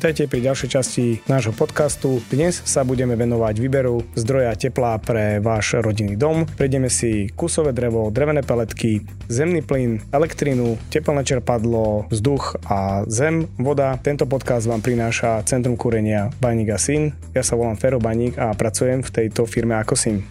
Vítajte 0.00 0.32
pri 0.32 0.40
ďalšej 0.48 0.68
časti 0.72 1.04
nášho 1.28 1.52
podcastu. 1.52 2.24
Dnes 2.32 2.56
sa 2.64 2.88
budeme 2.88 3.20
venovať 3.20 3.60
výberu 3.60 4.00
zdroja 4.16 4.56
tepla 4.56 4.96
pre 4.96 5.44
váš 5.44 5.76
rodinný 5.76 6.16
dom. 6.16 6.48
Prejdeme 6.56 6.88
si 6.88 7.28
kusové 7.36 7.76
drevo, 7.76 8.08
drevené 8.08 8.40
peletky, 8.40 9.04
zemný 9.28 9.60
plyn, 9.60 10.00
elektrínu, 10.08 10.80
teplné 10.88 11.20
čerpadlo, 11.20 12.08
vzduch 12.08 12.64
a 12.64 13.04
zem, 13.12 13.44
voda. 13.60 14.00
Tento 14.00 14.24
podcast 14.24 14.64
vám 14.72 14.80
prináša 14.80 15.44
Centrum 15.44 15.76
kúrenia 15.76 16.32
Baník 16.40 16.72
a 16.72 16.80
Syn. 16.80 17.12
Ja 17.36 17.44
sa 17.44 17.60
volám 17.60 17.76
Fero 17.76 18.00
Baník 18.00 18.40
a 18.40 18.56
pracujem 18.56 19.04
v 19.04 19.12
tejto 19.12 19.44
firme 19.44 19.76
ako 19.76 20.00
Syn. 20.00 20.24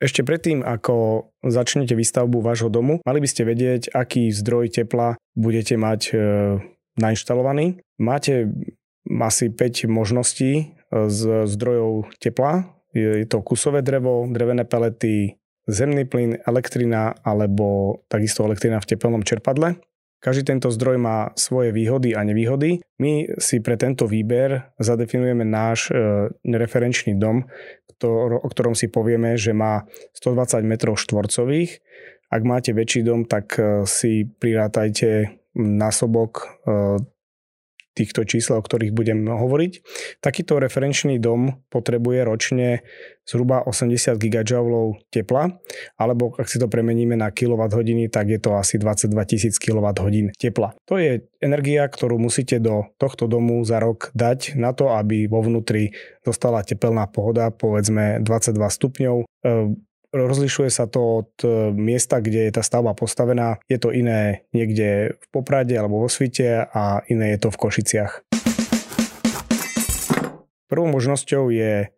Ešte 0.00 0.24
predtým, 0.24 0.64
ako 0.64 1.28
začnete 1.44 1.92
výstavbu 1.92 2.40
vášho 2.40 2.72
domu, 2.72 3.04
mali 3.04 3.20
by 3.20 3.28
ste 3.28 3.44
vedieť, 3.44 3.92
aký 3.92 4.32
zdroj 4.32 4.72
tepla 4.72 5.20
budete 5.32 5.76
mať 5.80 6.00
e, 6.12 6.16
nainštalovaný. 6.98 7.82
Máte 7.98 8.50
asi 9.04 9.50
5 9.50 9.86
možností 9.90 10.52
e, 10.54 10.64
z 11.10 11.46
zdrojov 11.46 12.14
tepla. 12.18 12.70
Je 12.94 13.26
to 13.26 13.42
kusové 13.42 13.82
drevo, 13.82 14.30
drevené 14.30 14.62
pelety, 14.62 15.34
zemný 15.66 16.06
plyn, 16.06 16.38
elektrina 16.46 17.10
alebo 17.26 17.98
takisto 18.06 18.46
elektrina 18.46 18.78
v 18.78 18.88
tepelnom 18.94 19.26
čerpadle. 19.26 19.82
Každý 20.24 20.56
tento 20.56 20.72
zdroj 20.72 20.96
má 20.96 21.36
svoje 21.36 21.68
výhody 21.68 22.16
a 22.16 22.24
nevýhody. 22.24 22.80
My 22.96 23.28
si 23.36 23.60
pre 23.60 23.76
tento 23.76 24.08
výber 24.08 24.72
zadefinujeme 24.80 25.44
náš 25.44 25.92
e, 25.92 26.32
referenčný 26.48 27.20
dom, 27.20 27.44
o 28.04 28.48
ktorom 28.48 28.72
si 28.72 28.88
povieme, 28.88 29.36
že 29.36 29.52
má 29.52 29.84
120 30.16 30.64
m 30.64 30.74
štvorcových. 30.96 31.70
Ak 32.32 32.40
máte 32.40 32.72
väčší 32.72 33.04
dom, 33.04 33.28
tak 33.28 33.60
e, 33.60 33.84
si 33.84 34.24
prirátajte 34.24 35.43
násobok 35.54 36.60
e, 36.66 36.98
týchto 37.94 38.26
čísel, 38.26 38.58
o 38.58 38.66
ktorých 38.66 38.90
budem 38.90 39.22
hovoriť. 39.24 39.72
Takýto 40.18 40.58
referenčný 40.58 41.22
dom 41.22 41.62
potrebuje 41.70 42.26
ročne 42.26 42.82
zhruba 43.22 43.62
80 43.64 44.18
GJ 44.18 44.52
tepla, 45.08 45.54
alebo 45.96 46.34
ak 46.34 46.50
si 46.50 46.58
to 46.58 46.66
premeníme 46.66 47.14
na 47.14 47.30
kWh, 47.30 48.10
tak 48.10 48.26
je 48.28 48.38
to 48.42 48.58
asi 48.58 48.76
22 48.82 49.14
000 49.14 49.62
kWh 49.62 50.34
tepla. 50.36 50.74
To 50.90 50.98
je 50.98 51.24
energia, 51.40 51.86
ktorú 51.86 52.18
musíte 52.18 52.58
do 52.58 52.90
tohto 52.98 53.30
domu 53.30 53.62
za 53.62 53.78
rok 53.78 54.10
dať 54.12 54.58
na 54.58 54.74
to, 54.74 54.92
aby 54.92 55.30
vo 55.30 55.40
vnútri 55.40 55.94
zostala 56.26 56.66
tepelná 56.66 57.06
pohoda, 57.06 57.54
povedzme 57.54 58.20
22 58.20 58.58
stupňov. 58.58 59.16
Rozlišuje 60.14 60.70
sa 60.70 60.86
to 60.86 61.26
od 61.26 61.32
e, 61.42 61.74
miesta, 61.74 62.22
kde 62.22 62.46
je 62.46 62.54
tá 62.54 62.62
stavba 62.62 62.94
postavená. 62.94 63.58
Je 63.66 63.82
to 63.82 63.90
iné 63.90 64.46
niekde 64.54 65.18
v 65.18 65.26
Poprade 65.34 65.74
alebo 65.74 66.06
vo 66.06 66.06
Svite 66.06 66.70
a 66.70 67.02
iné 67.10 67.34
je 67.34 67.42
to 67.42 67.48
v 67.50 67.58
Košiciach. 67.58 68.12
Prvou 70.70 70.86
možnosťou 70.86 71.50
je 71.50 71.90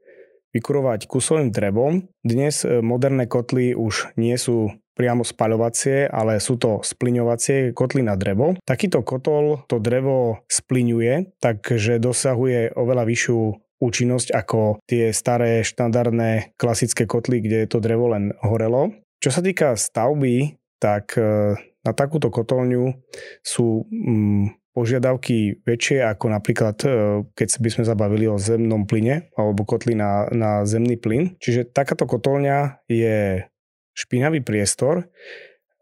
vykurovať 0.57 1.05
kusovým 1.05 1.53
drevom. 1.53 2.09
Dnes 2.25 2.65
e, 2.65 2.81
moderné 2.81 3.29
kotly 3.29 3.77
už 3.77 4.17
nie 4.17 4.41
sú 4.41 4.73
priamo 4.97 5.21
spaľovacie, 5.21 6.09
ale 6.09 6.41
sú 6.41 6.57
to 6.57 6.81
spliňovacie 6.81 7.77
kotly 7.77 8.01
na 8.01 8.17
drevo. 8.17 8.57
Takýto 8.65 9.05
kotol 9.05 9.61
to 9.69 9.77
drevo 9.77 10.41
spliňuje, 10.49 11.37
takže 11.37 12.01
dosahuje 12.01 12.73
oveľa 12.73 13.05
vyššiu 13.05 13.66
účinnosť 13.81 14.33
ako 14.33 14.81
tie 14.89 15.13
staré 15.13 15.61
štandardné 15.61 16.57
klasické 16.57 17.05
kotly, 17.05 17.45
kde 17.45 17.69
to 17.69 17.79
drevo 17.81 18.13
len 18.13 18.33
horelo. 18.41 18.93
Čo 19.21 19.31
sa 19.33 19.41
týka 19.41 19.77
stavby, 19.77 20.57
tak 20.81 21.17
e, 21.17 21.57
na 21.57 21.93
takúto 21.97 22.29
kotolňu 22.29 22.93
sú 23.41 23.89
mm, 23.89 24.77
požiadavky 24.77 25.65
väčšie 25.65 26.05
ako 26.05 26.27
napríklad, 26.37 26.77
e, 26.85 26.89
keď 27.33 27.49
by 27.61 27.71
sme 27.73 27.85
zabavili 27.89 28.29
o 28.29 28.37
zemnom 28.37 28.85
plyne 28.85 29.33
alebo 29.37 29.65
kotli 29.65 29.97
na, 29.97 30.29
na 30.33 30.69
zemný 30.69 31.01
plyn. 31.01 31.37
Čiže 31.41 31.73
takáto 31.73 32.05
kotolňa 32.05 32.85
je 32.93 33.49
špinavý 33.97 34.45
priestor, 34.45 35.09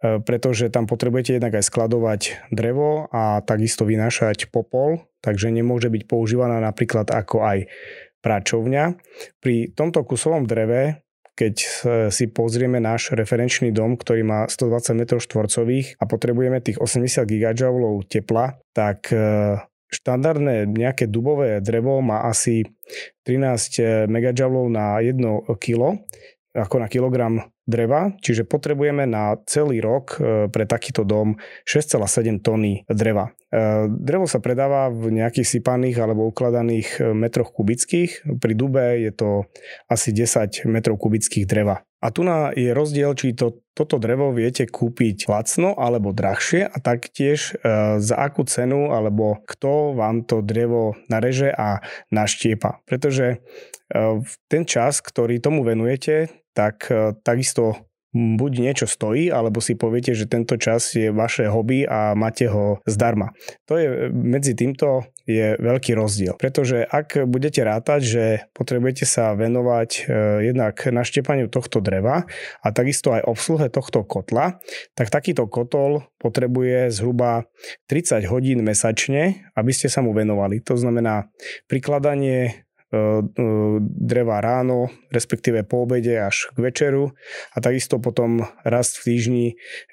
pretože 0.04 0.69
tam 0.69 0.84
potrebujete 0.84 1.41
jednak 1.41 1.56
aj 1.56 1.65
skladovať 1.65 2.20
drevo 2.53 3.09
a 3.09 3.41
takisto 3.41 3.88
vynášať 3.88 4.53
popol 4.53 5.00
takže 5.25 5.48
nemôže 5.48 5.88
byť 5.88 6.04
používaná 6.04 6.60
napríklad 6.60 7.09
ako 7.09 7.41
aj 7.41 7.59
pračovňa. 8.20 9.00
Pri 9.41 9.72
tomto 9.72 10.04
kusovom 10.04 10.44
dreve 10.44 11.00
keď 11.34 11.54
si 12.15 12.31
pozrieme 12.31 12.78
náš 12.78 13.10
referenčný 13.10 13.75
dom, 13.75 13.98
ktorý 13.98 14.22
má 14.22 14.41
120 14.47 15.03
m 15.03 15.19
štvorcových 15.19 15.98
a 15.98 16.06
potrebujeme 16.06 16.62
tých 16.62 16.78
80 16.78 17.26
GJ 17.26 17.59
tepla, 18.06 18.54
tak 18.71 19.10
e, 19.10 19.59
štandardné 19.91 20.71
nejaké 20.71 21.10
dubové 21.10 21.59
drevo 21.59 21.98
má 22.06 22.22
asi 22.31 22.62
13 23.26 24.06
MJ 24.06 24.47
na 24.71 25.03
1 25.03 25.19
kg, 25.59 25.98
ako 26.54 26.76
na 26.78 26.86
kilogram 26.86 27.42
dreva, 27.64 28.12
čiže 28.20 28.44
potrebujeme 28.44 29.08
na 29.08 29.41
celý 29.48 29.80
rok 29.80 30.20
e, 30.20 30.48
pre 30.52 30.69
takýto 30.69 31.02
dom 31.02 31.41
6,7 31.64 32.44
tony 32.44 32.84
dreva. 32.86 33.32
E, 33.48 33.88
drevo 33.88 34.28
sa 34.28 34.38
predáva 34.44 34.92
v 34.92 35.16
nejakých 35.16 35.58
sypaných 35.58 35.97
alebo 36.04 36.28
ukladaných 36.28 36.88
e, 37.00 37.16
metroch 37.16 37.56
kubických. 37.56 38.36
Pri 38.36 38.54
dube 38.56 39.00
je 39.00 39.12
to 39.16 39.48
asi 39.88 40.12
10 40.12 40.69
metrov 40.69 41.00
kubických 41.00 41.48
dreva. 41.48 41.80
A 42.04 42.12
tu 42.12 42.20
na 42.20 42.53
je 42.53 42.69
rozdiel, 42.76 43.16
či 43.16 43.32
to, 43.32 43.64
toto 43.72 43.97
drevo 43.97 44.28
viete 44.28 44.69
kúpiť 44.69 45.24
lacno 45.24 45.72
alebo 45.72 46.12
drahšie 46.12 46.69
a 46.69 46.76
taktiež 46.76 47.56
e, 47.56 47.97
za 47.97 48.16
akú 48.20 48.44
cenu 48.44 48.92
alebo 48.92 49.41
kto 49.48 49.97
vám 49.97 50.28
to 50.28 50.44
drevo 50.44 51.00
nareže 51.08 51.48
a 51.48 51.80
naštiepa. 52.12 52.84
Pretože 52.84 53.41
e, 53.88 54.20
ten 54.53 54.69
čas, 54.69 55.00
ktorý 55.00 55.41
tomu 55.41 55.64
venujete, 55.64 56.44
tak 56.54 56.88
e, 56.88 57.12
takisto 57.20 57.76
buď 58.15 58.53
niečo 58.62 58.87
stojí, 58.87 59.28
alebo 59.34 59.59
si 59.59 59.75
poviete, 59.75 60.15
že 60.15 60.31
tento 60.31 60.54
čas 60.54 60.94
je 60.94 61.10
vaše 61.10 61.50
hobby 61.50 61.82
a 61.82 62.15
máte 62.15 62.47
ho 62.47 62.78
zdarma. 62.87 63.34
To 63.66 63.75
je 63.75 64.09
medzi 64.15 64.54
týmto 64.54 65.03
je 65.25 65.56
veľký 65.56 65.97
rozdiel. 65.97 66.37
Pretože 66.37 66.84
ak 66.84 67.25
budete 67.26 67.65
rátať, 67.65 68.00
že 68.04 68.25
potrebujete 68.53 69.09
sa 69.09 69.32
venovať 69.34 69.91
e, 69.91 70.00
jednak 70.53 70.84
naštepaniu 70.84 71.48
tohto 71.48 71.81
dreva 71.81 72.28
a 72.60 72.66
takisto 72.71 73.16
aj 73.16 73.25
obsluhe 73.25 73.66
tohto 73.72 74.04
kotla, 74.04 74.60
tak 74.92 75.09
takýto 75.09 75.48
kotol 75.48 76.04
potrebuje 76.21 76.92
zhruba 76.92 77.48
30 77.88 78.21
hodín 78.28 78.60
mesačne, 78.62 79.48
aby 79.56 79.72
ste 79.72 79.88
sa 79.88 80.04
mu 80.04 80.12
venovali. 80.12 80.60
To 80.69 80.76
znamená 80.76 81.32
prikladanie 81.72 82.63
dreva 83.99 84.38
ráno, 84.38 84.91
respektíve 85.10 85.66
po 85.66 85.84
obede 85.88 86.19
až 86.19 86.50
k 86.55 86.59
večeru 86.62 87.12
a 87.55 87.56
takisto 87.59 87.99
potom 87.99 88.47
raz 88.62 88.94
v 89.00 89.15
týždni 89.15 89.47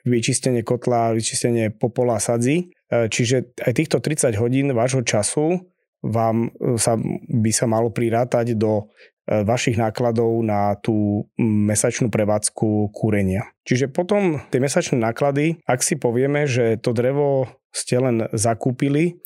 vyčistenie 0.05 0.61
kotla, 0.61 1.15
vyčistenie 1.15 1.73
popola 1.73 2.21
sadzi. 2.21 2.71
E, 2.91 3.07
čiže 3.07 3.57
aj 3.61 3.73
týchto 3.77 3.97
30 4.03 4.37
hodín 4.37 4.73
vášho 4.75 5.01
času 5.01 5.61
vám 6.01 6.49
sa, 6.81 6.97
by 7.29 7.51
sa 7.53 7.69
malo 7.69 7.93
prirátať 7.93 8.57
do 8.57 8.89
vašich 9.29 9.77
nákladov 9.77 10.41
na 10.41 10.75
tú 10.81 11.29
mesačnú 11.39 12.09
prevádzku 12.09 12.91
kúrenia. 12.91 13.53
Čiže 13.63 13.93
potom 13.93 14.41
tie 14.49 14.59
mesačné 14.59 14.97
náklady, 14.97 15.61
ak 15.63 15.79
si 15.85 15.95
povieme, 15.95 16.49
že 16.49 16.81
to 16.81 16.91
drevo 16.91 17.47
ste 17.71 18.03
len 18.03 18.27
zakúpili 18.35 19.21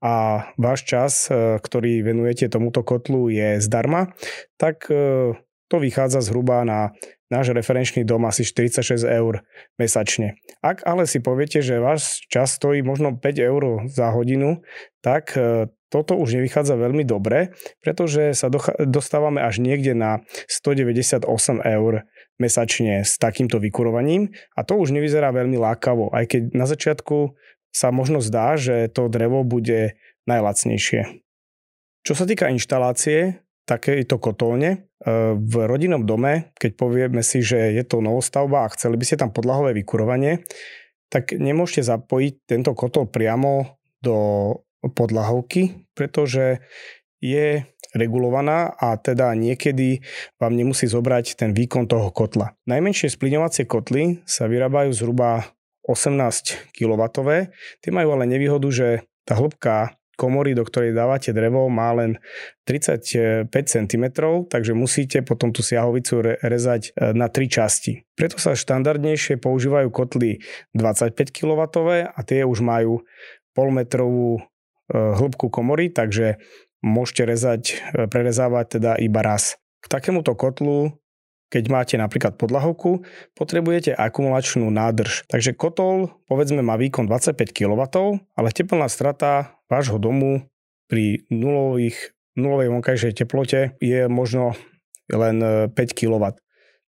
a 0.00 0.48
váš 0.56 0.88
čas, 0.88 1.28
e, 1.28 1.60
ktorý 1.60 2.00
venujete 2.00 2.48
tomuto 2.48 2.80
kotlu 2.80 3.28
je 3.28 3.60
zdarma, 3.60 4.16
tak 4.56 4.88
e, 4.88 5.36
to 5.70 5.76
vychádza 5.78 6.24
zhruba 6.24 6.64
na 6.64 6.96
náš 7.30 7.54
referenčný 7.54 8.02
dom 8.02 8.26
asi 8.26 8.42
46 8.42 9.06
eur 9.06 9.46
mesačne. 9.78 10.34
Ak 10.60 10.82
ale 10.82 11.06
si 11.06 11.22
poviete, 11.22 11.62
že 11.62 11.78
váš 11.78 12.26
čas 12.26 12.58
stojí 12.58 12.82
možno 12.82 13.14
5 13.14 13.38
eur 13.38 13.86
za 13.86 14.10
hodinu, 14.10 14.66
tak 14.98 15.38
e, 15.38 15.70
toto 15.90 16.18
už 16.18 16.38
nevychádza 16.38 16.74
veľmi 16.78 17.02
dobre, 17.06 17.54
pretože 17.82 18.34
sa 18.34 18.50
dostávame 18.82 19.42
až 19.42 19.62
niekde 19.62 19.94
na 19.94 20.22
198 20.46 21.26
eur 21.62 22.06
mesačne 22.38 23.02
s 23.02 23.18
takýmto 23.18 23.58
vykurovaním 23.58 24.32
a 24.54 24.62
to 24.62 24.78
už 24.78 24.94
nevyzerá 24.94 25.34
veľmi 25.34 25.58
lákavo, 25.58 26.14
aj 26.14 26.24
keď 26.30 26.42
na 26.54 26.64
začiatku 26.64 27.36
sa 27.70 27.94
možno 27.94 28.18
zdá, 28.18 28.58
že 28.58 28.90
to 28.90 29.06
drevo 29.06 29.46
bude 29.46 29.98
najlacnejšie. 30.26 31.22
Čo 32.00 32.12
sa 32.16 32.24
týka 32.24 32.48
inštalácie 32.50 33.44
takejto 33.68 34.16
kotolne, 34.18 34.70
e, 34.74 34.78
v 35.38 35.54
rodinnom 35.70 36.02
dome, 36.02 36.50
keď 36.58 36.70
povieme 36.74 37.22
si, 37.22 37.44
že 37.44 37.70
je 37.70 37.84
to 37.86 38.02
novostavba 38.02 38.66
a 38.66 38.72
chceli 38.74 38.98
by 38.98 39.04
ste 39.06 39.20
tam 39.20 39.30
podlahové 39.30 39.76
vykurovanie, 39.78 40.42
tak 41.10 41.34
nemôžete 41.34 41.86
zapojiť 41.86 42.34
tento 42.46 42.74
kotol 42.74 43.06
priamo 43.06 43.78
do 44.02 44.16
podlahovky, 44.80 45.86
pretože 45.94 46.62
je 47.20 47.68
regulovaná 47.92 48.70
a 48.70 48.96
teda 48.96 49.34
niekedy 49.34 50.00
vám 50.38 50.54
nemusí 50.54 50.86
zobrať 50.86 51.36
ten 51.36 51.50
výkon 51.52 51.90
toho 51.90 52.14
kotla. 52.14 52.54
Najmenšie 52.70 53.10
splňovacie 53.10 53.66
kotly 53.66 54.22
sa 54.24 54.46
vyrábajú 54.46 54.94
zhruba 54.94 55.50
18 55.86 56.74
kW. 56.76 57.02
Tie 57.80 57.90
majú 57.90 58.08
ale 58.16 58.28
nevýhodu, 58.28 58.68
že 58.68 58.88
tá 59.24 59.38
hĺbka 59.38 60.00
komory, 60.20 60.52
do 60.52 60.68
ktorej 60.68 60.92
dávate 60.92 61.32
drevo, 61.32 61.72
má 61.72 61.96
len 61.96 62.20
35 62.68 63.48
cm, 63.48 64.04
takže 64.52 64.76
musíte 64.76 65.24
potom 65.24 65.48
tú 65.48 65.64
siahovicu 65.64 66.36
rezať 66.44 66.92
e, 66.92 67.16
na 67.16 67.32
tri 67.32 67.48
časti. 67.48 68.04
Preto 68.12 68.36
sa 68.36 68.52
štandardnejšie 68.52 69.40
používajú 69.40 69.88
kotly 69.88 70.44
25 70.76 71.16
kW 71.32 71.60
a 72.04 72.20
tie 72.20 72.44
už 72.44 72.60
majú 72.60 73.00
polmetrovú 73.56 74.36
e, 74.36 74.40
hĺbku 74.92 75.48
komory, 75.48 75.88
takže 75.88 76.36
môžete 76.84 77.24
rezať, 77.24 77.62
e, 77.96 78.04
prerezávať 78.04 78.76
teda 78.76 79.00
iba 79.00 79.24
raz. 79.24 79.56
K 79.80 79.88
takémuto 79.88 80.36
kotlu 80.36 81.00
keď 81.50 81.64
máte 81.66 81.94
napríklad 81.98 82.38
podlahovku, 82.38 83.02
potrebujete 83.34 83.90
akumulačnú 83.92 84.70
nádrž. 84.70 85.26
Takže 85.26 85.52
kotol, 85.58 86.14
povedzme, 86.30 86.62
má 86.62 86.78
výkon 86.78 87.10
25 87.10 87.50
kW, 87.50 87.82
ale 88.38 88.48
teplná 88.54 88.86
strata 88.86 89.58
vášho 89.66 89.98
domu 89.98 90.46
pri 90.86 91.26
nulových, 91.28 92.14
nulovej 92.38 92.70
vonkajšej 92.70 93.12
teplote 93.18 93.74
je 93.82 94.06
možno 94.06 94.54
len 95.10 95.68
5 95.68 95.74
e, 95.74 95.84
kW. 95.90 96.38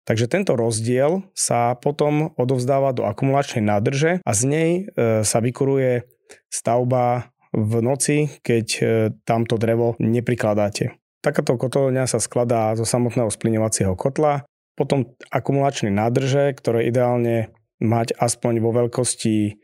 Takže 0.03 0.27
tento 0.27 0.59
rozdiel 0.59 1.23
sa 1.31 1.79
potom 1.79 2.35
odovzdáva 2.35 2.91
do 2.91 3.07
akumulačnej 3.07 3.63
nádrže 3.63 4.19
a 4.27 4.31
z 4.35 4.43
nej 4.47 4.71
e, 4.75 5.23
sa 5.23 5.39
vykuruje 5.39 6.07
stavba 6.51 7.31
v 7.55 7.73
noci, 7.79 8.17
keď 8.43 8.67
e, 8.79 8.83
tamto 9.23 9.55
drevo 9.55 9.95
neprikladáte. 10.03 10.99
Takáto 11.23 11.55
kotolňa 11.55 12.11
sa 12.11 12.19
skladá 12.19 12.75
zo 12.75 12.83
samotného 12.83 13.31
spliňovacieho 13.31 13.95
kotla, 13.95 14.43
potom 14.75 15.13
akumulačné 15.29 15.93
nádrže, 15.93 16.57
ktoré 16.57 16.89
ideálne 16.89 17.53
mať 17.83 18.15
aspoň 18.17 18.63
vo 18.63 18.71
veľkosti 18.73 19.59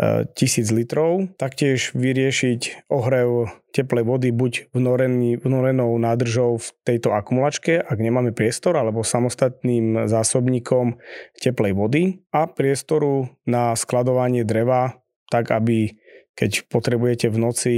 1000 0.00 0.32
e, 0.40 0.74
litrov. 0.74 1.28
Taktiež 1.36 1.92
vyriešiť 1.92 2.88
ohrev 2.88 3.52
teplej 3.70 4.04
vody 4.04 4.28
buď 4.32 4.72
vnorený, 4.72 5.38
vnorenou 5.38 5.92
nádržou 6.00 6.58
v 6.58 6.68
tejto 6.82 7.12
akumulačke, 7.12 7.78
ak 7.78 7.98
nemáme 8.00 8.32
priestor, 8.32 8.74
alebo 8.80 9.04
samostatným 9.04 10.08
zásobníkom 10.08 10.98
teplej 11.38 11.72
vody 11.76 12.02
a 12.32 12.48
priestoru 12.48 13.28
na 13.44 13.76
skladovanie 13.76 14.42
dreva, 14.42 14.98
tak 15.28 15.52
aby 15.52 15.94
keď 16.34 16.72
potrebujete 16.72 17.28
v 17.28 17.36
noci 17.36 17.74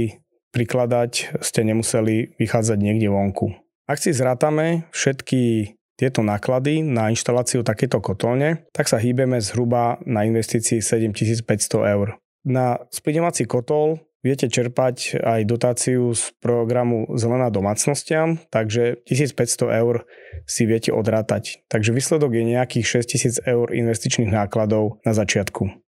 prikladať, 0.55 1.41
ste 1.43 1.61
nemuseli 1.65 2.39
vychádzať 2.39 2.77
niekde 2.79 3.09
vonku. 3.11 3.51
Ak 3.89 3.99
si 3.99 4.15
zrátame 4.15 4.87
všetky 4.95 5.75
tieto 5.99 6.25
náklady 6.25 6.81
na 6.81 7.13
inštaláciu 7.13 7.61
takéto 7.61 8.01
kotolne, 8.01 8.65
tak 8.73 8.89
sa 8.89 8.97
hýbeme 8.97 9.37
zhruba 9.39 10.01
na 10.07 10.25
investícii 10.25 10.81
7500 10.81 11.93
eur. 11.93 12.17
Na 12.43 12.81
splňovací 12.91 13.47
kotol 13.47 14.03
viete 14.23 14.47
čerpať 14.47 15.19
aj 15.19 15.41
dotáciu 15.43 16.15
z 16.15 16.31
programu 16.39 17.11
Zelená 17.19 17.51
domácnostiam, 17.51 18.39
takže 18.49 19.03
1500 19.05 19.79
eur 19.83 20.07
si 20.47 20.63
viete 20.63 20.95
odrátať. 20.95 21.63
Takže 21.67 21.91
výsledok 21.91 22.31
je 22.35 22.43
nejakých 22.55 23.03
6000 23.03 23.43
eur 23.43 23.67
investičných 23.71 24.31
nákladov 24.31 25.03
na 25.03 25.11
začiatku. 25.11 25.82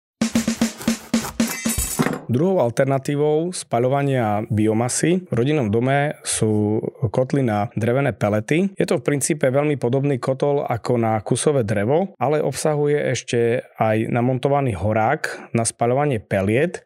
Druhou 2.34 2.66
alternatívou 2.66 3.54
spaľovania 3.54 4.42
biomasy 4.50 5.22
v 5.30 5.34
rodinnom 5.38 5.70
dome 5.70 6.18
sú 6.26 6.82
kotly 7.14 7.46
na 7.46 7.70
drevené 7.78 8.10
pelety. 8.10 8.74
Je 8.74 8.90
to 8.90 8.98
v 8.98 9.06
princípe 9.06 9.46
veľmi 9.46 9.78
podobný 9.78 10.18
kotol 10.18 10.66
ako 10.66 10.98
na 10.98 11.22
kusové 11.22 11.62
drevo, 11.62 12.18
ale 12.18 12.42
obsahuje 12.42 13.14
ešte 13.14 13.62
aj 13.78 14.10
namontovaný 14.10 14.74
horák 14.74 15.54
na 15.54 15.62
spaľovanie 15.62 16.26
peliet, 16.26 16.82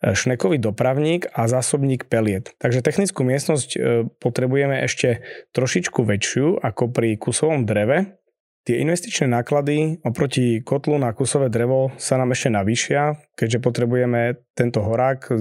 šnekový 0.00 0.56
dopravník 0.60 1.28
a 1.32 1.44
zásobník 1.44 2.08
peliet. 2.08 2.56
Takže 2.56 2.80
technickú 2.80 3.20
miestnosť 3.20 3.68
e, 3.76 3.78
potrebujeme 4.16 4.80
ešte 4.80 5.20
trošičku 5.52 6.00
väčšiu 6.08 6.64
ako 6.64 6.88
pri 6.88 7.20
kusovom 7.20 7.68
dreve, 7.68 8.19
Tie 8.60 8.76
investičné 8.76 9.24
náklady 9.24 10.04
oproti 10.04 10.60
kotlu 10.60 11.00
na 11.00 11.16
kusové 11.16 11.48
drevo 11.48 11.96
sa 11.96 12.20
nám 12.20 12.36
ešte 12.36 12.52
navýšia, 12.52 13.16
keďže 13.32 13.64
potrebujeme 13.64 14.36
tento 14.52 14.84
horák, 14.84 15.32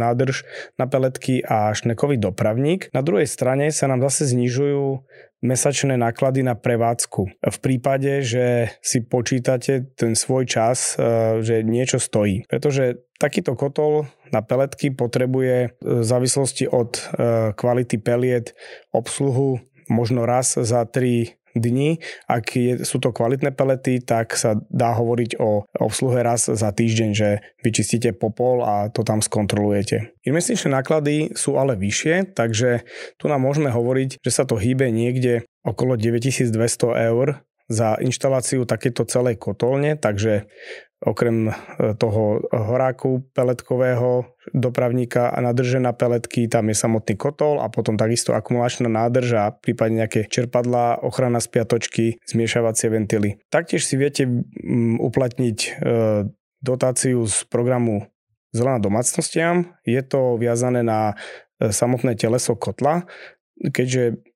nádrž 0.00 0.48
na 0.80 0.88
peletky 0.88 1.44
a 1.44 1.76
šnekový 1.76 2.16
dopravník. 2.16 2.88
Na 2.96 3.04
druhej 3.04 3.28
strane 3.28 3.68
sa 3.68 3.92
nám 3.92 4.00
zase 4.08 4.32
znižujú 4.32 5.04
mesačné 5.44 6.00
náklady 6.00 6.46
na 6.46 6.54
prevádzku. 6.56 7.22
V 7.44 7.58
prípade, 7.60 8.24
že 8.24 8.72
si 8.80 9.04
počítate 9.04 9.92
ten 9.98 10.14
svoj 10.14 10.46
čas, 10.48 10.94
e, 10.96 11.42
že 11.42 11.66
niečo 11.66 11.98
stojí. 11.98 12.46
Pretože 12.46 13.04
takýto 13.18 13.58
kotol 13.58 14.08
na 14.30 14.40
peletky 14.40 14.94
potrebuje 14.94 15.76
v 15.82 16.04
závislosti 16.06 16.70
od 16.70 16.96
e, 16.96 17.02
kvality 17.52 17.98
peliet 18.00 18.54
obsluhu 18.94 19.60
možno 19.90 20.24
raz 20.24 20.54
za 20.56 20.86
3 20.86 21.41
dni. 21.54 22.00
Ak 22.28 22.56
je, 22.56 22.82
sú 22.82 22.98
to 22.98 23.12
kvalitné 23.14 23.52
pelety, 23.52 24.00
tak 24.02 24.34
sa 24.36 24.56
dá 24.68 24.96
hovoriť 24.96 25.40
o 25.40 25.64
obsluhe 25.80 26.20
raz 26.24 26.48
za 26.48 26.70
týždeň, 26.72 27.10
že 27.12 27.40
vyčistíte 27.60 28.12
popol 28.16 28.64
a 28.64 28.88
to 28.88 29.04
tam 29.04 29.20
skontrolujete. 29.20 30.14
Investičné 30.24 30.72
náklady 30.72 31.34
sú 31.36 31.56
ale 31.56 31.76
vyššie, 31.76 32.36
takže 32.36 32.84
tu 33.18 33.26
nám 33.28 33.44
môžeme 33.44 33.68
hovoriť, 33.68 34.20
že 34.20 34.30
sa 34.30 34.44
to 34.48 34.56
hýbe 34.56 34.88
niekde 34.88 35.46
okolo 35.62 35.94
9200 35.94 36.54
eur 37.12 37.42
za 37.72 37.96
inštaláciu 37.96 38.68
takéto 38.68 39.06
celej 39.08 39.40
kotolne, 39.40 39.96
takže 39.96 40.50
okrem 41.02 41.50
e, 41.50 41.52
toho 41.98 42.40
horáku 42.50 43.26
peletkového 43.34 44.26
dopravníka 44.54 45.30
a 45.30 45.38
nadrže 45.42 45.82
na 45.82 45.90
peletky, 45.92 46.46
tam 46.46 46.70
je 46.70 46.76
samotný 46.78 47.14
kotol 47.18 47.58
a 47.58 47.66
potom 47.70 47.98
takisto 47.98 48.34
akumulačná 48.34 48.86
nádrž 48.86 49.28
a 49.38 49.44
prípadne 49.50 50.06
nejaké 50.06 50.30
čerpadlá, 50.30 51.02
ochrana 51.02 51.42
spiatočky, 51.42 52.22
zmiešavacie 52.26 52.90
ventily. 52.90 53.38
Taktiež 53.50 53.86
si 53.86 53.98
viete 53.98 54.26
uplatniť 54.98 55.58
e, 55.58 55.70
dotáciu 56.62 57.26
z 57.26 57.36
programu 57.50 58.06
Zelená 58.52 58.84
domácnostiam. 58.84 59.72
Je 59.88 60.04
to 60.04 60.36
viazané 60.36 60.84
na 60.84 61.16
e, 61.56 61.72
samotné 61.72 62.20
teleso 62.20 62.52
kotla, 62.52 63.08
keďže 63.58 64.20
Mm, 64.22 64.31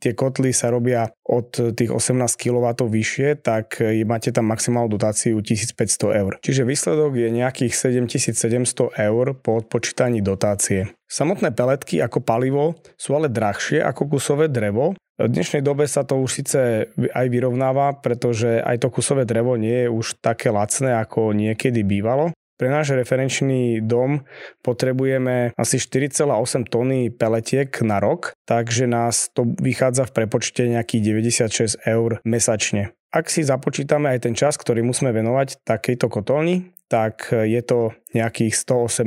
tie 0.00 0.12
kotly 0.16 0.56
sa 0.56 0.72
robia 0.72 1.12
od 1.28 1.76
tých 1.76 1.92
18 1.92 2.16
kW 2.40 2.66
vyššie, 2.88 3.44
tak 3.44 3.80
máte 4.08 4.32
tam 4.32 4.48
maximálnu 4.48 4.88
dotáciu 4.88 5.36
1500 5.40 6.20
eur. 6.20 6.32
Čiže 6.40 6.64
výsledok 6.64 7.12
je 7.16 7.28
nejakých 7.28 7.72
7700 7.76 8.96
eur 8.96 9.26
po 9.36 9.60
odpočítaní 9.60 10.24
dotácie. 10.24 10.96
Samotné 11.04 11.52
peletky 11.52 12.00
ako 12.00 12.24
palivo 12.24 12.80
sú 12.96 13.14
ale 13.14 13.28
drahšie 13.28 13.84
ako 13.84 14.16
kusové 14.16 14.48
drevo. 14.48 14.96
V 15.14 15.30
dnešnej 15.30 15.62
dobe 15.62 15.86
sa 15.86 16.02
to 16.02 16.18
už 16.18 16.42
síce 16.42 16.90
aj 16.96 17.26
vyrovnáva, 17.30 18.02
pretože 18.02 18.58
aj 18.58 18.82
to 18.82 18.90
kusové 18.90 19.22
drevo 19.22 19.54
nie 19.54 19.86
je 19.86 19.88
už 19.92 20.18
také 20.18 20.50
lacné, 20.50 20.98
ako 20.98 21.30
niekedy 21.30 21.86
bývalo. 21.86 22.34
Pre 22.54 22.68
náš 22.70 22.94
referenčný 22.94 23.82
dom 23.82 24.22
potrebujeme 24.62 25.50
asi 25.58 25.82
4,8 25.82 26.70
tony 26.70 27.10
peletiek 27.10 27.70
na 27.82 27.98
rok, 27.98 28.38
takže 28.46 28.86
nás 28.86 29.30
to 29.34 29.42
vychádza 29.58 30.06
v 30.06 30.14
prepočte 30.22 30.62
nejakých 30.70 31.02
96 31.46 31.82
eur 31.82 32.22
mesačne. 32.22 32.94
Ak 33.14 33.30
si 33.30 33.46
započítame 33.46 34.10
aj 34.10 34.26
ten 34.26 34.34
čas, 34.34 34.58
ktorý 34.58 34.82
musíme 34.82 35.14
venovať 35.14 35.62
takejto 35.62 36.10
kotolni, 36.10 36.74
tak 36.90 37.30
je 37.30 37.62
to 37.62 37.94
nejakých 38.10 38.54
118 38.54 39.06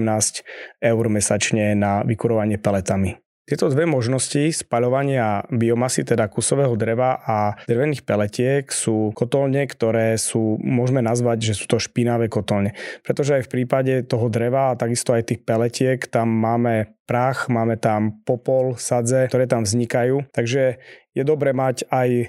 eur 0.84 1.04
mesačne 1.08 1.76
na 1.76 2.08
vykurovanie 2.08 2.56
peletami. 2.60 3.20
Tieto 3.48 3.72
dve 3.72 3.88
možnosti 3.88 4.52
spaľovania 4.52 5.48
biomasy, 5.48 6.04
teda 6.04 6.28
kusového 6.28 6.76
dreva 6.76 7.16
a 7.24 7.56
drevených 7.64 8.04
peletiek 8.04 8.68
sú 8.68 9.16
kotolne, 9.16 9.64
ktoré 9.64 10.20
sú, 10.20 10.60
môžeme 10.60 11.00
nazvať, 11.00 11.48
že 11.48 11.54
sú 11.56 11.72
to 11.72 11.80
špinavé 11.80 12.28
kotolne. 12.28 12.76
Pretože 13.08 13.40
aj 13.40 13.48
v 13.48 13.52
prípade 13.56 14.04
toho 14.04 14.28
dreva 14.28 14.76
a 14.76 14.78
takisto 14.78 15.16
aj 15.16 15.32
tých 15.32 15.48
peletiek 15.48 15.96
tam 16.12 16.28
máme 16.28 16.92
prach, 17.08 17.48
máme 17.48 17.80
tam 17.80 18.20
popol, 18.28 18.76
sadze, 18.76 19.32
ktoré 19.32 19.48
tam 19.48 19.64
vznikajú. 19.64 20.28
Takže 20.36 20.84
je 21.16 21.24
dobre 21.24 21.56
mať 21.56 21.88
aj 21.88 22.10
e, 22.20 22.26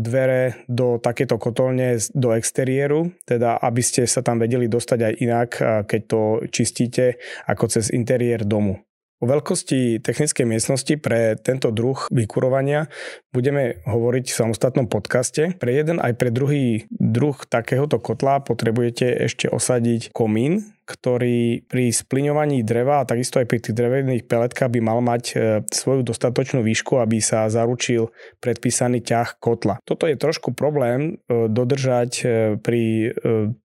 dvere 0.00 0.64
do 0.64 0.96
takéto 0.96 1.36
kotolne 1.36 2.00
do 2.16 2.32
exteriéru, 2.32 3.12
teda 3.28 3.60
aby 3.60 3.84
ste 3.84 4.08
sa 4.08 4.24
tam 4.24 4.40
vedeli 4.40 4.72
dostať 4.72 4.98
aj 5.04 5.14
inak, 5.20 5.50
keď 5.84 6.00
to 6.08 6.22
čistíte 6.48 7.20
ako 7.44 7.68
cez 7.68 7.92
interiér 7.92 8.48
domu. 8.48 8.80
O 9.24 9.30
veľkosti 9.32 10.04
technickej 10.04 10.44
miestnosti 10.44 11.00
pre 11.00 11.40
tento 11.40 11.72
druh 11.72 11.96
vykurovania 12.12 12.92
budeme 13.32 13.80
hovoriť 13.88 14.28
v 14.28 14.36
samostatnom 14.36 14.84
podcaste. 14.84 15.56
Pre 15.56 15.72
jeden 15.72 15.96
aj 15.96 16.12
pre 16.20 16.28
druhý 16.28 16.84
druh 16.92 17.32
takéhoto 17.48 17.96
kotla 18.04 18.44
potrebujete 18.44 19.08
ešte 19.24 19.48
osadiť 19.48 20.12
komín, 20.12 20.73
ktorý 20.84 21.64
pri 21.64 21.88
splňovaní 21.88 22.60
dreva 22.60 23.00
a 23.00 23.08
takisto 23.08 23.40
aj 23.40 23.48
pri 23.48 23.58
tých 23.64 23.76
drevených 23.76 24.28
peletkách 24.28 24.68
by 24.68 24.80
mal 24.84 25.00
mať 25.00 25.24
e, 25.32 25.34
svoju 25.64 26.04
dostatočnú 26.04 26.60
výšku, 26.60 27.00
aby 27.00 27.24
sa 27.24 27.48
zaručil 27.48 28.12
predpísaný 28.44 29.00
ťah 29.00 29.40
kotla. 29.40 29.80
Toto 29.88 30.04
je 30.04 30.20
trošku 30.20 30.52
problém 30.52 31.16
e, 31.24 31.48
dodržať 31.48 32.12
e, 32.20 32.24
pri 32.60 33.12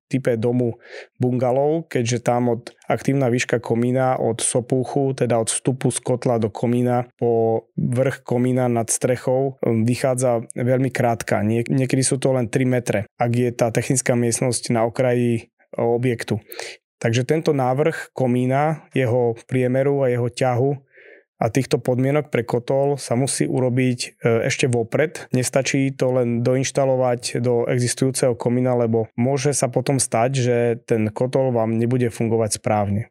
type 0.09 0.33
domu 0.41 0.81
bungalov, 1.21 1.85
keďže 1.85 2.25
tam 2.25 2.57
od 2.57 2.73
aktívna 2.89 3.29
výška 3.29 3.61
komína 3.61 4.17
od 4.17 4.41
sopúchu, 4.41 5.13
teda 5.13 5.37
od 5.37 5.53
vstupu 5.53 5.93
z 5.93 6.01
kotla 6.01 6.41
do 6.41 6.49
komína 6.49 7.05
po 7.21 7.63
vrch 7.77 8.25
komína 8.25 8.65
nad 8.65 8.89
strechou 8.89 9.61
vychádza 9.61 10.49
veľmi 10.57 10.89
krátka. 10.89 11.45
Nie, 11.45 11.61
niekedy 11.61 12.01
sú 12.01 12.17
to 12.17 12.33
len 12.33 12.49
3 12.49 12.65
metre, 12.65 13.05
ak 13.21 13.31
je 13.37 13.49
tá 13.53 13.69
technická 13.69 14.17
miestnosť 14.17 14.73
na 14.73 14.89
okraji 14.89 15.53
objektu. 15.77 16.41
Takže 16.99 17.23
tento 17.23 17.55
návrh 17.55 18.11
komína, 18.11 18.83
jeho 18.91 19.31
priemeru 19.47 20.03
a 20.03 20.11
jeho 20.11 20.27
ťahu 20.27 20.71
a 21.39 21.47
týchto 21.47 21.79
podmienok 21.79 22.27
pre 22.27 22.43
kotol 22.43 22.99
sa 22.99 23.15
musí 23.15 23.47
urobiť 23.47 23.99
e, 24.03 24.07
ešte 24.51 24.67
vopred. 24.67 25.31
Nestačí 25.31 25.95
to 25.95 26.19
len 26.19 26.43
doinštalovať 26.43 27.39
do 27.39 27.63
existujúceho 27.71 28.35
komína, 28.35 28.75
lebo 28.75 29.07
môže 29.15 29.55
sa 29.55 29.71
potom 29.71 29.95
stať, 29.95 30.29
že 30.35 30.57
ten 30.83 31.07
kotol 31.07 31.55
vám 31.55 31.79
nebude 31.79 32.11
fungovať 32.11 32.59
správne. 32.59 33.07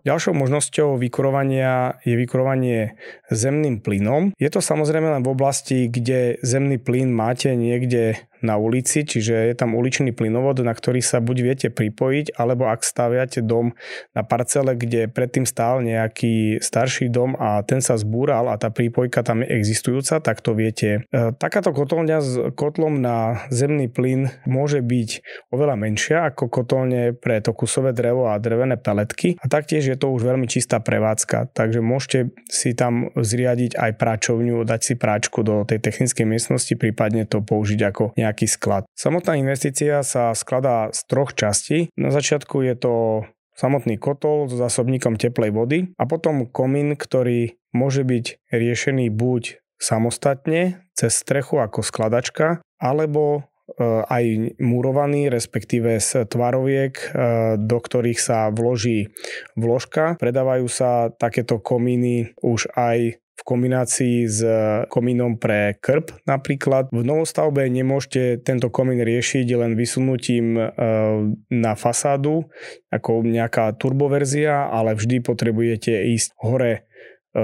Ďalšou 0.00 0.34
možnosťou 0.34 0.98
vykurovania 0.98 2.02
je 2.02 2.18
vykurovanie 2.18 2.98
zemným 3.30 3.78
plynom. 3.78 4.34
Je 4.40 4.50
to 4.50 4.58
samozrejme 4.58 5.06
len 5.06 5.22
v 5.22 5.30
oblasti, 5.30 5.86
kde 5.86 6.40
zemný 6.42 6.80
plyn 6.80 7.14
máte 7.14 7.54
niekde 7.54 8.16
na 8.40 8.56
ulici, 8.56 9.04
čiže 9.04 9.52
je 9.52 9.54
tam 9.56 9.76
uličný 9.76 10.12
plynovod, 10.12 10.60
na 10.62 10.72
ktorý 10.72 11.00
sa 11.00 11.18
buď 11.18 11.36
viete 11.42 11.68
pripojiť, 11.68 12.36
alebo 12.38 12.70
ak 12.70 12.86
staviate 12.86 13.42
dom 13.44 13.74
na 14.14 14.22
parcele, 14.22 14.76
kde 14.76 15.10
predtým 15.10 15.44
stál 15.44 15.82
nejaký 15.82 16.62
starší 16.62 17.10
dom 17.10 17.34
a 17.36 17.60
ten 17.66 17.82
sa 17.82 17.96
zbúral 17.98 18.48
a 18.52 18.60
tá 18.60 18.70
prípojka 18.70 19.26
tam 19.26 19.42
je 19.42 19.50
existujúca, 19.50 20.22
tak 20.22 20.40
to 20.40 20.54
viete. 20.54 21.08
E, 21.10 21.34
takáto 21.36 21.74
kotolňa 21.74 22.18
s 22.20 22.30
kotlom 22.54 23.02
na 23.02 23.44
zemný 23.50 23.90
plyn 23.90 24.30
môže 24.46 24.80
byť 24.80 25.10
oveľa 25.50 25.76
menšia 25.76 26.18
ako 26.30 26.46
kotolne 26.46 27.12
pre 27.16 27.42
to 27.42 27.50
kusové 27.52 27.90
drevo 27.90 28.30
a 28.30 28.38
drevené 28.38 28.78
peletky 28.78 29.36
a 29.42 29.50
taktiež 29.50 29.88
je 29.88 29.96
to 29.98 30.12
už 30.12 30.22
veľmi 30.22 30.46
čistá 30.46 30.78
prevádzka, 30.78 31.50
takže 31.52 31.82
môžete 31.82 32.32
si 32.46 32.72
tam 32.72 33.10
zriadiť 33.18 33.74
aj 33.76 33.90
práčovňu, 33.98 34.62
dať 34.62 34.80
si 34.80 34.94
práčku 34.94 35.42
do 35.42 35.66
tej 35.66 35.82
technickej 35.82 36.26
miestnosti, 36.26 36.74
prípadne 36.78 37.26
to 37.26 37.42
použiť 37.42 37.80
ako 37.90 38.04
nejaký 38.14 38.29
nejaký 38.30 38.46
sklad. 38.46 38.86
Samotná 38.94 39.34
investícia 39.34 40.06
sa 40.06 40.30
skladá 40.38 40.94
z 40.94 41.02
troch 41.10 41.34
častí. 41.34 41.90
Na 41.98 42.14
začiatku 42.14 42.62
je 42.62 42.78
to 42.78 42.94
samotný 43.58 43.98
kotol 43.98 44.46
s 44.46 44.54
zásobníkom 44.54 45.18
teplej 45.18 45.50
vody 45.50 45.78
a 45.98 46.06
potom 46.06 46.46
komín, 46.46 46.94
ktorý 46.94 47.58
môže 47.74 48.06
byť 48.06 48.54
riešený 48.54 49.10
buď 49.10 49.60
samostatne 49.76 50.86
cez 50.96 51.12
strechu 51.12 51.60
ako 51.60 51.84
skladačka, 51.84 52.60
alebo 52.80 53.24
e, 53.36 53.40
aj 53.84 54.56
murovaný, 54.60 55.28
respektíve 55.32 55.96
z 56.00 56.24
tvaroviek, 56.28 56.94
e, 56.96 57.06
do 57.56 57.78
ktorých 57.80 58.20
sa 58.20 58.48
vloží 58.52 59.12
vložka. 59.56 60.20
Predávajú 60.20 60.68
sa 60.68 61.08
takéto 61.12 61.60
komíny 61.60 62.32
už 62.44 62.68
aj 62.76 63.20
v 63.40 63.42
kombinácii 63.48 64.28
s 64.28 64.38
komínom 64.92 65.40
pre 65.40 65.80
krb 65.80 66.12
napríklad. 66.28 66.92
V 66.92 67.00
novostavbe 67.00 67.64
nemôžete 67.64 68.44
tento 68.44 68.68
komín 68.68 69.00
riešiť 69.00 69.48
len 69.56 69.72
vysunutím 69.72 70.60
e, 70.60 70.62
na 71.48 71.72
fasádu 71.72 72.52
ako 72.92 73.24
nejaká 73.24 73.72
turboverzia, 73.80 74.68
ale 74.68 74.92
vždy 74.92 75.24
potrebujete 75.24 76.04
ísť 76.12 76.36
hore 76.36 76.72
e, 76.76 76.80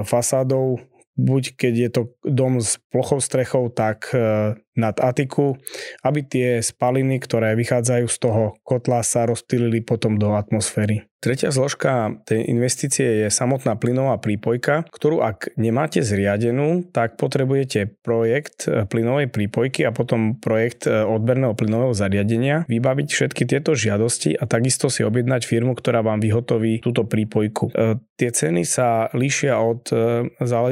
fasádou, 0.04 0.84
buď 1.16 1.42
keď 1.56 1.74
je 1.74 1.88
to 1.88 2.02
dom 2.28 2.60
s 2.60 2.76
plochou 2.92 3.24
strechou, 3.24 3.72
tak 3.72 4.12
e, 4.12 4.60
nad 4.76 4.96
Atiku, 5.00 5.56
aby 6.04 6.20
tie 6.22 6.48
spaliny, 6.60 7.18
ktoré 7.18 7.56
vychádzajú 7.56 8.06
z 8.06 8.16
toho 8.20 8.42
kotla, 8.62 9.00
sa 9.02 9.24
rozptýlili 9.26 9.82
potom 9.82 10.20
do 10.20 10.36
atmosféry. 10.36 11.08
Tretia 11.16 11.50
zložka 11.50 12.22
tej 12.22 12.44
investície 12.46 13.26
je 13.26 13.28
samotná 13.34 13.74
plynová 13.80 14.20
prípojka, 14.22 14.86
ktorú 14.92 15.24
ak 15.24 15.58
nemáte 15.58 16.04
zriadenú, 16.04 16.86
tak 16.92 17.18
potrebujete 17.18 17.98
projekt 18.04 18.70
e, 18.70 18.86
plynovej 18.86 19.32
prípojky 19.32 19.88
a 19.88 19.96
potom 19.96 20.38
projekt 20.38 20.86
e, 20.86 20.92
odberného 20.92 21.56
plynového 21.56 21.96
zariadenia, 21.96 22.68
vybaviť 22.70 23.08
všetky 23.10 23.42
tieto 23.42 23.74
žiadosti 23.74 24.38
a 24.38 24.46
takisto 24.46 24.86
si 24.86 25.02
objednať 25.02 25.48
firmu, 25.48 25.74
ktorá 25.74 26.04
vám 26.04 26.22
vyhotoví 26.22 26.78
túto 26.78 27.08
prípojku. 27.08 27.72
E, 27.72 27.96
tie 28.20 28.30
ceny 28.30 28.62
sa 28.62 29.08
líšia 29.10 29.56
od 29.56 29.88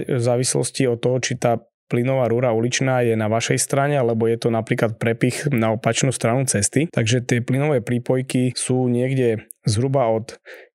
závislosti 0.06 0.86
od 0.86 1.02
toho, 1.02 1.18
či 1.18 1.34
tá 1.34 1.58
plynová 1.94 2.26
rúra 2.26 2.50
uličná 2.50 3.06
je 3.06 3.14
na 3.14 3.30
vašej 3.30 3.62
strane, 3.62 3.94
alebo 3.94 4.26
je 4.26 4.34
to 4.34 4.50
napríklad 4.50 4.98
prepich 4.98 5.46
na 5.54 5.70
opačnú 5.78 6.10
stranu 6.10 6.42
cesty. 6.42 6.90
Takže 6.90 7.22
tie 7.22 7.38
plynové 7.38 7.86
prípojky 7.86 8.50
sú 8.58 8.90
niekde 8.90 9.46
zhruba 9.62 10.10
od 10.10 10.34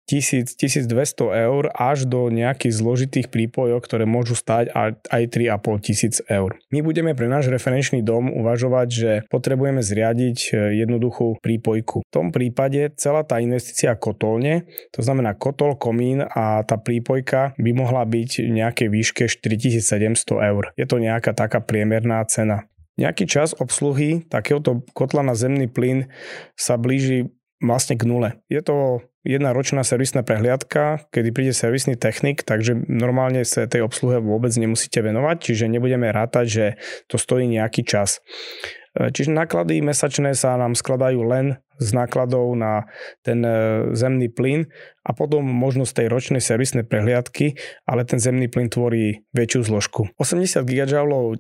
1000-1200 0.10 1.46
eur 1.46 1.70
až 1.70 2.10
do 2.10 2.34
nejakých 2.34 2.74
zložitých 2.74 3.28
prípojov, 3.30 3.86
ktoré 3.86 4.10
môžu 4.10 4.34
stať 4.34 4.74
aj 5.06 5.22
3,5 5.30 5.86
tisíc 5.86 6.18
eur. 6.26 6.58
My 6.74 6.82
budeme 6.82 7.14
pre 7.14 7.30
náš 7.30 7.54
referenčný 7.54 8.02
dom 8.02 8.34
uvažovať, 8.34 8.88
že 8.90 9.12
potrebujeme 9.30 9.86
zriadiť 9.86 10.38
e, 10.50 10.52
jednoduchú 10.82 11.38
prípojku. 11.46 12.02
V 12.02 12.12
tom 12.12 12.34
prípade 12.34 12.90
celá 12.98 13.22
tá 13.22 13.38
investícia 13.38 13.94
kotolne, 13.94 14.66
to 14.90 15.06
znamená 15.06 15.38
kotol, 15.38 15.78
komín 15.78 16.26
a 16.26 16.66
tá 16.66 16.82
prípojka 16.82 17.54
by 17.62 17.72
mohla 17.78 18.02
byť 18.10 18.50
v 18.50 18.52
nejakej 18.58 18.88
výške 18.90 19.24
4700 19.30 20.50
eur. 20.50 20.74
Je 20.74 20.90
to 20.90 20.98
nejaká 20.98 21.38
taká 21.38 21.62
priemerná 21.62 22.26
cena. 22.26 22.66
Nejaký 23.00 23.32
čas 23.32 23.56
obsluhy 23.56 24.28
takéhoto 24.28 24.84
kotla 24.92 25.24
na 25.24 25.32
zemný 25.32 25.72
plyn 25.72 26.12
sa 26.60 26.76
blíži 26.76 27.32
vlastne 27.60 28.00
k 28.00 28.08
nule. 28.08 28.30
Je 28.48 28.64
to 28.64 29.04
jedna 29.28 29.52
ročná 29.52 29.84
servisná 29.84 30.24
prehliadka, 30.24 31.06
kedy 31.12 31.30
príde 31.36 31.54
servisný 31.54 32.00
technik, 32.00 32.48
takže 32.48 32.76
normálne 32.88 33.44
sa 33.44 33.68
tej 33.68 33.84
obsluhe 33.84 34.24
vôbec 34.24 34.56
nemusíte 34.56 35.04
venovať, 35.04 35.52
čiže 35.52 35.72
nebudeme 35.72 36.08
rátať, 36.10 36.46
že 36.48 36.66
to 37.12 37.20
stojí 37.20 37.46
nejaký 37.46 37.84
čas. 37.84 38.24
Čiže 39.00 39.32
náklady 39.32 39.80
mesačné 39.80 40.36
sa 40.36 40.60
nám 40.60 40.76
skladajú 40.76 41.24
len 41.24 41.56
z 41.80 41.90
nákladov 41.96 42.54
na 42.60 42.92
ten 43.24 43.40
e, 43.42 43.52
zemný 43.96 44.28
plyn 44.28 44.68
a 45.08 45.16
potom 45.16 45.42
možnosť 45.42 46.04
tej 46.04 46.08
ročnej 46.12 46.44
servisnej 46.44 46.86
prehliadky, 46.86 47.58
ale 47.88 48.06
ten 48.06 48.20
zemný 48.22 48.52
plyn 48.52 48.70
tvorí 48.70 49.26
väčšiu 49.34 49.66
zložku. 49.66 50.02
80 50.22 50.62
GJ 50.68 50.94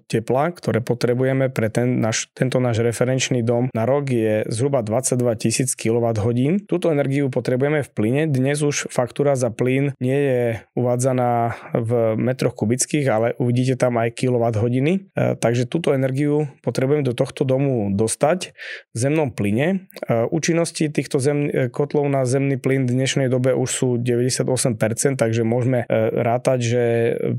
tepla, 0.09 0.49
ktoré 0.55 0.79
potrebujeme 0.81 1.51
pre 1.53 1.69
ten 1.69 2.01
naš, 2.01 2.31
tento 2.33 2.57
náš 2.57 2.81
referenčný 2.81 3.45
dom 3.45 3.69
na 3.75 3.83
rok 3.85 4.09
je 4.09 4.47
zhruba 4.49 4.81
22 4.81 5.21
000 5.21 5.75
kWh. 5.75 6.65
Túto 6.65 6.89
energiu 6.89 7.29
potrebujeme 7.29 7.85
v 7.85 7.89
plyne. 7.93 8.21
Dnes 8.31 8.63
už 8.63 8.89
faktúra 8.89 9.37
za 9.37 9.53
plyn 9.53 9.93
nie 10.01 10.17
je 10.17 10.41
uvádzaná 10.73 11.31
v 11.77 11.91
metroch 12.17 12.55
kubických, 12.57 13.05
ale 13.05 13.27
uvidíte 13.37 13.77
tam 13.77 13.99
aj 14.01 14.17
kWh. 14.17 14.65
E, 14.65 14.97
takže 15.37 15.69
túto 15.69 15.93
energiu 15.93 16.49
potrebujeme 16.65 17.05
do 17.05 17.13
tohto 17.13 17.45
domu 17.49 17.89
dostať 17.89 18.53
v 18.93 18.97
zemnom 18.97 19.33
plyne. 19.33 19.89
E, 20.05 20.29
účinnosti 20.29 20.85
týchto 20.93 21.17
zem, 21.17 21.49
e, 21.49 21.73
kotlov 21.73 22.05
na 22.05 22.29
zemný 22.29 22.61
plyn 22.61 22.85
v 22.85 22.93
dnešnej 22.93 23.33
dobe 23.33 23.57
už 23.57 23.69
sú 23.73 23.89
98%, 23.97 25.17
takže 25.17 25.41
môžeme 25.41 25.89
e, 25.89 26.13
rátať, 26.13 26.59
že 26.61 26.83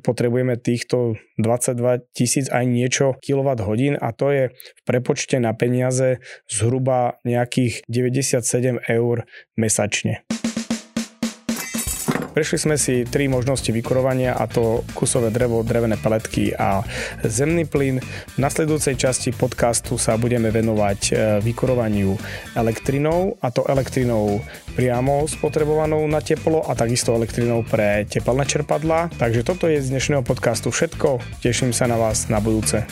potrebujeme 0.03 0.59
týchto 0.59 1.15
22 1.39 2.11
tisíc 2.11 2.51
aj 2.51 2.67
niečo 2.67 3.15
kWh 3.23 3.95
a 4.03 4.09
to 4.11 4.27
je 4.35 4.45
v 4.51 4.83
prepočte 4.83 5.39
na 5.39 5.55
peniaze 5.55 6.19
zhruba 6.51 7.23
nejakých 7.23 7.87
97 7.87 8.83
eur 8.91 9.23
mesačne. 9.55 10.27
Prešli 12.41 12.57
sme 12.57 12.81
si 12.81 13.05
tri 13.05 13.29
možnosti 13.29 13.69
vykurovania 13.69 14.33
a 14.33 14.49
to 14.49 14.81
kusové 14.97 15.29
drevo, 15.29 15.61
drevené 15.61 16.01
peletky 16.01 16.57
a 16.57 16.81
zemný 17.21 17.69
plyn. 17.69 18.01
V 18.01 18.39
nasledujúcej 18.41 18.97
časti 18.97 19.29
podcastu 19.29 20.01
sa 20.01 20.17
budeme 20.17 20.49
venovať 20.49 21.01
e, 21.05 21.13
vykurovaniu 21.45 22.17
elektrinou 22.57 23.37
a 23.45 23.53
to 23.53 23.61
elektrinou 23.69 24.41
priamo 24.73 25.29
spotrebovanou 25.29 26.01
na 26.09 26.25
teplo 26.25 26.65
a 26.65 26.73
takisto 26.73 27.13
elektrinou 27.13 27.61
pre 27.61 28.09
teplné 28.09 28.49
čerpadlá. 28.49 29.13
Takže 29.21 29.45
toto 29.45 29.69
je 29.69 29.85
z 29.85 29.93
dnešného 29.93 30.25
podcastu 30.25 30.73
všetko. 30.73 31.21
Teším 31.45 31.77
sa 31.77 31.93
na 31.93 32.01
vás 32.01 32.33
na 32.33 32.41
budúce. 32.41 32.89